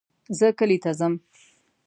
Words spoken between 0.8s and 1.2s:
ته ځم